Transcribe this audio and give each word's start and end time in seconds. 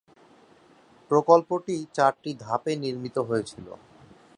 প্রকল্পটি 1.11 1.75
চারটি 1.95 2.31
ধাপে 2.43 2.71
নির্মিত 2.83 3.17
হয়েছিল। 3.29 3.67